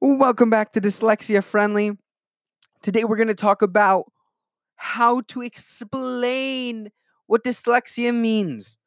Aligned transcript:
Welcome 0.00 0.48
back 0.48 0.74
to 0.74 0.80
Dyslexia 0.80 1.42
Friendly. 1.42 1.98
Today 2.82 3.02
we're 3.02 3.16
going 3.16 3.26
to 3.26 3.34
talk 3.34 3.62
about 3.62 4.04
how 4.76 5.22
to 5.22 5.42
explain 5.42 6.90
what 7.26 7.42
dyslexia 7.42 8.14
means. 8.14 8.78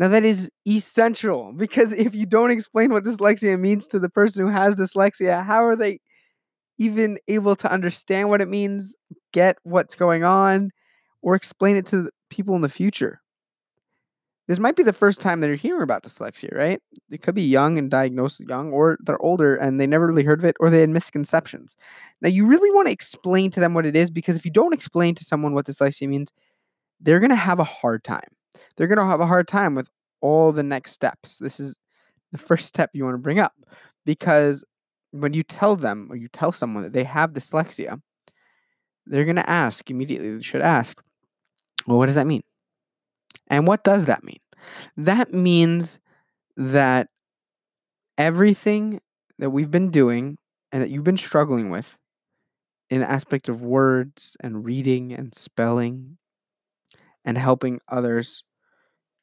Now, 0.00 0.08
that 0.08 0.24
is 0.24 0.50
essential 0.66 1.52
because 1.56 1.92
if 1.92 2.16
you 2.16 2.26
don't 2.26 2.50
explain 2.50 2.92
what 2.92 3.04
dyslexia 3.04 3.60
means 3.60 3.86
to 3.88 4.00
the 4.00 4.08
person 4.08 4.44
who 4.44 4.50
has 4.50 4.74
dyslexia, 4.74 5.46
how 5.46 5.64
are 5.64 5.76
they 5.76 6.00
even 6.78 7.18
able 7.28 7.54
to 7.54 7.70
understand 7.70 8.28
what 8.28 8.40
it 8.40 8.48
means, 8.48 8.96
get 9.32 9.56
what's 9.62 9.94
going 9.94 10.24
on, 10.24 10.72
or 11.22 11.36
explain 11.36 11.76
it 11.76 11.86
to 11.86 12.10
people 12.28 12.56
in 12.56 12.62
the 12.62 12.68
future? 12.68 13.22
This 14.50 14.58
might 14.58 14.74
be 14.74 14.82
the 14.82 14.92
first 14.92 15.20
time 15.20 15.38
that 15.38 15.46
they're 15.46 15.54
hearing 15.54 15.80
about 15.80 16.02
dyslexia, 16.02 16.52
right? 16.52 16.82
They 17.08 17.18
could 17.18 17.36
be 17.36 17.42
young 17.42 17.78
and 17.78 17.88
diagnosed 17.88 18.40
young, 18.40 18.72
or 18.72 18.98
they're 18.98 19.22
older 19.22 19.54
and 19.54 19.80
they 19.80 19.86
never 19.86 20.08
really 20.08 20.24
heard 20.24 20.40
of 20.40 20.44
it, 20.44 20.56
or 20.58 20.70
they 20.70 20.80
had 20.80 20.88
misconceptions. 20.88 21.76
Now, 22.20 22.30
you 22.30 22.44
really 22.44 22.72
want 22.72 22.88
to 22.88 22.92
explain 22.92 23.52
to 23.52 23.60
them 23.60 23.74
what 23.74 23.86
it 23.86 23.94
is 23.94 24.10
because 24.10 24.34
if 24.34 24.44
you 24.44 24.50
don't 24.50 24.74
explain 24.74 25.14
to 25.14 25.24
someone 25.24 25.54
what 25.54 25.66
dyslexia 25.66 26.08
means, 26.08 26.32
they're 26.98 27.20
going 27.20 27.30
to 27.30 27.36
have 27.36 27.60
a 27.60 27.64
hard 27.64 28.02
time. 28.02 28.26
They're 28.76 28.88
going 28.88 28.98
to 28.98 29.04
have 29.04 29.20
a 29.20 29.26
hard 29.26 29.46
time 29.46 29.76
with 29.76 29.88
all 30.20 30.50
the 30.50 30.64
next 30.64 30.94
steps. 30.94 31.38
This 31.38 31.60
is 31.60 31.76
the 32.32 32.38
first 32.38 32.66
step 32.74 32.90
you 32.92 33.04
want 33.04 33.14
to 33.14 33.18
bring 33.18 33.38
up 33.38 33.54
because 34.04 34.64
when 35.12 35.32
you 35.32 35.44
tell 35.44 35.76
them 35.76 36.08
or 36.10 36.16
you 36.16 36.26
tell 36.26 36.50
someone 36.50 36.82
that 36.82 36.92
they 36.92 37.04
have 37.04 37.34
dyslexia, 37.34 38.02
they're 39.06 39.24
going 39.24 39.36
to 39.36 39.48
ask 39.48 39.88
immediately, 39.92 40.34
they 40.34 40.42
should 40.42 40.60
ask, 40.60 41.00
well, 41.86 41.98
what 41.98 42.06
does 42.06 42.16
that 42.16 42.26
mean? 42.26 42.42
And 43.50 43.66
what 43.66 43.84
does 43.84 44.06
that 44.06 44.24
mean? 44.24 44.40
That 44.96 45.34
means 45.34 45.98
that 46.56 47.08
everything 48.16 49.00
that 49.38 49.50
we've 49.50 49.70
been 49.70 49.90
doing 49.90 50.38
and 50.72 50.82
that 50.82 50.90
you've 50.90 51.04
been 51.04 51.16
struggling 51.16 51.70
with 51.70 51.96
in 52.88 53.00
the 53.00 53.10
aspect 53.10 53.48
of 53.48 53.62
words 53.62 54.36
and 54.40 54.64
reading 54.64 55.12
and 55.12 55.34
spelling 55.34 56.18
and 57.24 57.38
helping 57.38 57.80
others 57.88 58.44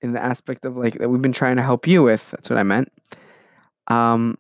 in 0.02 0.14
the 0.14 0.24
aspect 0.24 0.66
of 0.66 0.78
like 0.78 0.98
that 1.00 1.10
we've 1.10 1.22
been 1.22 1.32
trying 1.32 1.56
to 1.56 1.62
help 1.64 1.88
you 1.88 2.04
with 2.04 2.30
that's 2.32 2.50
what 2.50 2.60
i 2.60 2.64
meant 2.64 2.92
um 3.88 4.38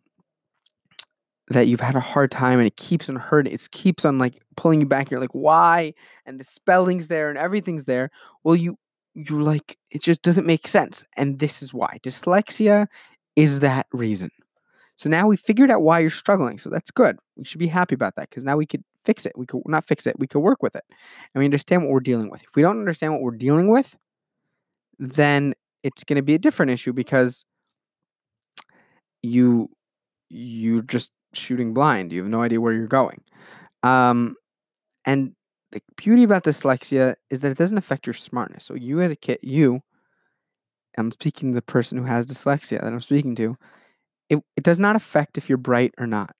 that 1.49 1.67
you've 1.67 1.79
had 1.79 1.95
a 1.95 1.99
hard 1.99 2.29
time 2.29 2.59
and 2.59 2.67
it 2.67 2.77
keeps 2.77 3.09
on 3.09 3.15
hurting 3.15 3.53
it 3.53 3.67
keeps 3.71 4.05
on 4.05 4.19
like 4.19 4.39
pulling 4.55 4.81
you 4.81 4.87
back 4.87 5.09
you're 5.09 5.19
like 5.19 5.31
why 5.31 5.93
and 6.25 6.39
the 6.39 6.43
spelling's 6.43 7.07
there 7.07 7.29
and 7.29 7.37
everything's 7.37 7.85
there 7.85 8.11
well 8.43 8.55
you 8.55 8.77
you're 9.17 9.41
like, 9.41 9.77
it 9.89 10.01
just 10.01 10.21
doesn't 10.21 10.45
make 10.45 10.67
sense. 10.67 11.03
And 11.17 11.39
this 11.39 11.63
is 11.63 11.73
why. 11.73 11.97
Dyslexia 12.03 12.87
is 13.35 13.61
that 13.61 13.87
reason. 13.91 14.29
So 14.95 15.09
now 15.09 15.27
we 15.27 15.37
figured 15.37 15.71
out 15.71 15.81
why 15.81 15.99
you're 15.99 16.11
struggling. 16.11 16.59
So 16.59 16.69
that's 16.69 16.91
good. 16.91 17.17
We 17.35 17.43
should 17.43 17.59
be 17.59 17.67
happy 17.67 17.95
about 17.95 18.15
that 18.15 18.29
because 18.29 18.43
now 18.43 18.57
we 18.57 18.67
could 18.67 18.83
fix 19.05 19.25
it. 19.25 19.33
We 19.35 19.47
could 19.47 19.63
not 19.65 19.87
fix 19.87 20.05
it. 20.05 20.19
We 20.19 20.27
could 20.27 20.41
work 20.41 20.61
with 20.61 20.75
it. 20.75 20.83
And 21.33 21.39
we 21.39 21.45
understand 21.45 21.81
what 21.83 21.91
we're 21.91 21.99
dealing 21.99 22.29
with. 22.29 22.43
If 22.43 22.55
we 22.55 22.61
don't 22.61 22.79
understand 22.79 23.13
what 23.13 23.23
we're 23.23 23.31
dealing 23.31 23.69
with, 23.69 23.95
then 24.99 25.55
it's 25.81 26.03
going 26.03 26.17
to 26.17 26.23
be 26.23 26.35
a 26.35 26.39
different 26.39 26.71
issue 26.71 26.93
because 26.93 27.43
you 29.23 29.69
you're 30.29 30.81
just 30.81 31.11
shooting 31.33 31.73
blind. 31.73 32.11
You 32.11 32.21
have 32.21 32.29
no 32.29 32.41
idea 32.41 32.61
where 32.61 32.73
you're 32.73 32.87
going. 32.87 33.23
Um, 33.81 34.35
and 35.05 35.33
the 35.71 35.81
beauty 35.95 36.23
about 36.23 36.43
dyslexia 36.43 37.15
is 37.29 37.41
that 37.41 37.51
it 37.51 37.57
doesn't 37.57 37.77
affect 37.77 38.07
your 38.07 38.13
smartness. 38.13 38.65
So 38.65 38.73
you 38.73 39.01
as 39.01 39.11
a 39.11 39.15
kid, 39.15 39.39
you, 39.41 39.81
I'm 40.97 41.11
speaking 41.11 41.51
to 41.51 41.55
the 41.55 41.61
person 41.61 41.97
who 41.97 42.05
has 42.05 42.25
dyslexia 42.25 42.81
that 42.81 42.93
I'm 42.93 43.01
speaking 43.01 43.35
to, 43.35 43.57
it, 44.29 44.39
it 44.55 44.63
does 44.63 44.79
not 44.79 44.95
affect 44.95 45.37
if 45.37 45.49
you're 45.49 45.57
bright 45.57 45.93
or 45.97 46.07
not. 46.07 46.35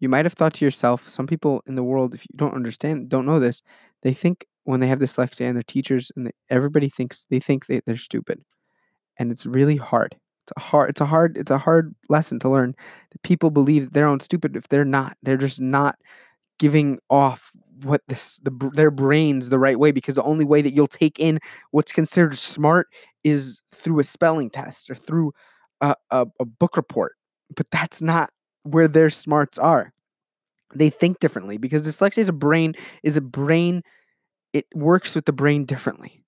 You 0.00 0.08
might 0.08 0.24
have 0.24 0.34
thought 0.34 0.54
to 0.54 0.64
yourself, 0.64 1.08
some 1.08 1.26
people 1.26 1.62
in 1.66 1.76
the 1.76 1.84
world, 1.84 2.14
if 2.14 2.22
you 2.22 2.36
don't 2.36 2.54
understand, 2.54 3.08
don't 3.08 3.26
know 3.26 3.40
this, 3.40 3.62
they 4.02 4.12
think 4.12 4.46
when 4.64 4.80
they 4.80 4.88
have 4.88 4.98
dyslexia 4.98 5.46
and 5.46 5.56
their 5.56 5.62
teachers 5.62 6.10
and 6.16 6.30
everybody 6.50 6.88
thinks 6.88 7.26
they 7.30 7.40
think 7.40 7.66
they, 7.66 7.80
they're 7.86 7.96
stupid. 7.96 8.42
And 9.18 9.30
it's 9.30 9.46
really 9.46 9.76
hard. 9.76 10.16
It's 10.44 10.52
a 10.56 10.60
hard 10.60 10.90
it's 10.90 11.00
a 11.00 11.06
hard 11.06 11.38
it's 11.38 11.50
a 11.50 11.58
hard 11.58 11.94
lesson 12.10 12.38
to 12.40 12.50
learn 12.50 12.74
that 13.12 13.22
people 13.22 13.50
believe 13.50 13.92
they're 13.92 14.06
own 14.06 14.20
stupid 14.20 14.56
if 14.56 14.68
they're 14.68 14.84
not. 14.84 15.16
They're 15.22 15.36
just 15.38 15.60
not 15.60 15.96
giving 16.58 16.98
off 17.08 17.50
what 17.82 18.02
this 18.08 18.38
the, 18.44 18.70
their 18.74 18.90
brains 18.90 19.48
the 19.48 19.58
right 19.58 19.78
way 19.78 19.90
because 19.90 20.14
the 20.14 20.22
only 20.22 20.44
way 20.44 20.62
that 20.62 20.74
you'll 20.74 20.86
take 20.86 21.18
in 21.18 21.40
what's 21.70 21.92
considered 21.92 22.38
smart 22.38 22.88
is 23.24 23.62
through 23.72 23.98
a 23.98 24.04
spelling 24.04 24.50
test 24.50 24.90
or 24.90 24.94
through 24.94 25.32
a, 25.80 25.94
a, 26.10 26.26
a 26.40 26.44
book 26.44 26.76
report 26.76 27.14
but 27.54 27.70
that's 27.70 28.00
not 28.00 28.30
where 28.62 28.88
their 28.88 29.10
smarts 29.10 29.58
are. 29.58 29.92
They 30.74 30.90
think 30.90 31.20
differently 31.20 31.58
because 31.58 31.86
dyslexia 31.86 32.18
is 32.18 32.28
a 32.28 32.32
brain 32.32 32.74
is 33.02 33.16
a 33.16 33.20
brain 33.20 33.82
it 34.52 34.66
works 34.74 35.14
with 35.14 35.24
the 35.24 35.32
brain 35.32 35.64
differently. 35.64 36.22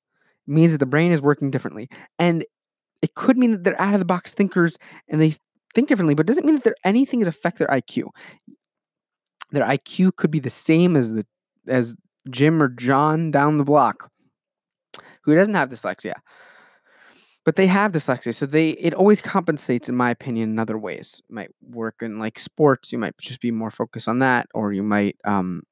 It 0.47 0.53
means 0.53 0.73
that 0.73 0.79
the 0.79 0.87
brain 0.87 1.13
is 1.13 1.23
working 1.23 1.51
differently 1.51 1.89
and 2.19 2.45
it 3.03 3.15
could 3.15 3.39
mean 3.39 3.53
that 3.53 3.65
they're 3.65 3.81
out 3.81 3.95
of 3.95 4.01
the 4.01 4.07
box 4.07 4.35
thinkers 4.35 4.79
and 5.09 5.21
they 5.21 5.35
think 5.75 5.89
differently 5.89 6.15
but 6.15 6.25
it 6.25 6.29
doesn't 6.29 6.47
mean 6.47 6.59
that 6.65 6.75
anything 6.85 7.21
is 7.21 7.29
affect 7.29 7.59
their 7.59 7.69
iq 7.69 8.05
their 9.51 9.65
IQ 9.65 10.17
could 10.17 10.31
be 10.31 10.41
the 10.41 10.51
same 10.51 10.97
as 10.97 11.13
the 11.13 11.27
as 11.69 11.97
Jim 12.31 12.63
or 12.63 12.69
John 12.69 13.31
down 13.31 13.59
the 13.59 13.65
block 13.65 14.11
who 15.27 15.35
doesn't 15.35 15.55
have 15.55 15.69
dyslexia. 15.69 16.15
But 17.45 17.57
they 17.57 17.69
have 17.69 17.93
dyslexia, 17.93 18.35
so 18.35 18.45
they 18.45 18.71
it 18.71 18.93
always 18.95 19.23
compensates, 19.23 19.89
in 19.89 19.95
my 19.95 20.11
opinion, 20.11 20.51
in 20.51 20.59
other 20.59 20.79
ways. 20.79 21.23
It 21.29 21.33
might 21.33 21.51
work 21.63 21.97
in 22.01 22.19
like 22.19 22.41
sports, 22.41 22.91
you 22.91 22.99
might 22.99 23.17
just 23.19 23.41
be 23.41 23.53
more 23.53 23.71
focused 23.71 24.09
on 24.09 24.19
that, 24.19 24.49
or 24.53 24.73
you 24.73 24.83
might 24.83 25.17
um, 25.25 25.63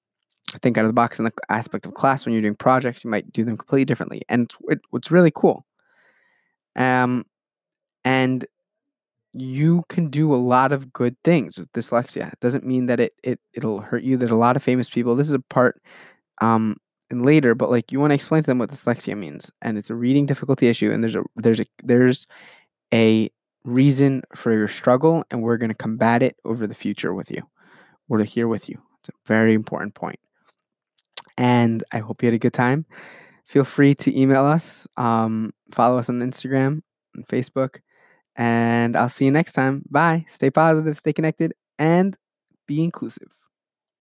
think 0.62 0.78
out 0.78 0.84
of 0.84 0.88
the 0.88 0.92
box 0.92 1.18
in 1.18 1.24
the 1.24 1.32
aspect 1.48 1.84
of 1.84 1.94
class 1.94 2.24
when 2.24 2.32
you're 2.32 2.42
doing 2.42 2.54
projects. 2.54 3.02
You 3.02 3.10
might 3.10 3.32
do 3.32 3.44
them 3.44 3.56
completely 3.56 3.86
differently, 3.86 4.22
and 4.28 4.44
it's, 4.44 4.56
it, 4.68 4.80
it's 4.92 5.10
really 5.10 5.32
cool. 5.34 5.66
Um, 6.76 7.24
and 8.04 8.44
you 9.34 9.82
can 9.88 10.08
do 10.10 10.32
a 10.32 10.36
lot 10.36 10.72
of 10.72 10.92
good 10.92 11.16
things 11.24 11.58
with 11.58 11.72
dyslexia. 11.72 12.32
It 12.32 12.40
doesn't 12.40 12.64
mean 12.64 12.86
that 12.86 13.00
it, 13.00 13.14
it 13.22 13.40
it'll 13.52 13.80
hurt 13.80 14.04
you. 14.04 14.16
There's 14.16 14.30
a 14.30 14.36
lot 14.36 14.56
of 14.56 14.62
famous 14.62 14.88
people. 14.88 15.16
This 15.16 15.28
is 15.28 15.34
a 15.34 15.40
part 15.40 15.82
um 16.40 16.76
and 17.10 17.26
later, 17.26 17.54
but 17.54 17.70
like 17.70 17.92
you 17.92 18.00
want 18.00 18.12
to 18.12 18.14
explain 18.14 18.42
to 18.42 18.46
them 18.46 18.58
what 18.58 18.70
dyslexia 18.70 19.16
means. 19.16 19.50
And 19.60 19.76
it's 19.76 19.90
a 19.90 19.94
reading 19.94 20.24
difficulty 20.24 20.68
issue 20.68 20.90
and 20.90 21.02
there's 21.02 21.16
a 21.16 21.24
there's 21.36 21.60
a 21.60 21.66
there's 21.82 22.26
a 22.92 23.30
reason 23.64 24.22
for 24.36 24.52
your 24.52 24.68
struggle 24.68 25.24
and 25.30 25.42
we're 25.42 25.56
gonna 25.56 25.74
combat 25.74 26.22
it 26.22 26.36
over 26.44 26.66
the 26.66 26.74
future 26.74 27.12
with 27.12 27.30
you. 27.30 27.42
We're 28.06 28.22
here 28.24 28.46
with 28.46 28.68
you. 28.68 28.80
It's 29.00 29.08
a 29.08 29.12
very 29.26 29.54
important 29.54 29.94
point. 29.94 30.20
And 31.36 31.82
I 31.90 31.98
hope 31.98 32.22
you 32.22 32.28
had 32.28 32.34
a 32.34 32.38
good 32.38 32.52
time. 32.52 32.86
Feel 33.46 33.64
free 33.64 33.94
to 33.96 34.18
email 34.18 34.44
us, 34.44 34.86
um, 34.96 35.52
follow 35.72 35.98
us 35.98 36.08
on 36.08 36.20
Instagram 36.20 36.82
and 37.14 37.26
Facebook 37.26 37.80
and 38.36 38.96
I'll 38.96 39.08
see 39.08 39.24
you 39.26 39.30
next 39.30 39.52
time. 39.52 39.82
Bye. 39.90 40.26
Stay 40.28 40.50
positive, 40.50 40.98
stay 40.98 41.12
connected, 41.12 41.54
and 41.78 42.16
be 42.66 42.82
inclusive. 42.82 43.28